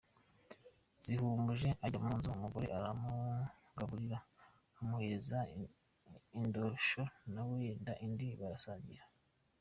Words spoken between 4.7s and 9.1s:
amuhereza indosho na we yenda indi barasangira.